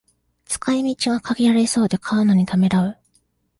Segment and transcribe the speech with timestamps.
[0.45, 2.97] 使い道が限られそうで買うのにためらう